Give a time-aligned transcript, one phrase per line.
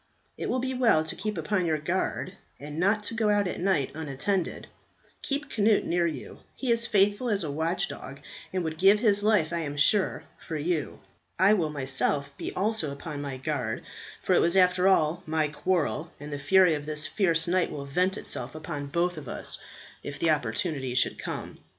[0.35, 3.91] It will be well to keep upon your guard, and not go out at night
[3.93, 4.65] unattended.
[5.21, 8.19] Keep Cnut near you; he is faithful as a watch dog,
[8.51, 11.01] and would give his life, I am sure, for you.
[11.37, 13.83] I will myself be also upon my guard,
[14.23, 17.85] for it was after all my quarrel, and the fury of this fierce knight will
[17.85, 19.61] vent itself upon both of us
[20.01, 21.59] if the opportunity should come.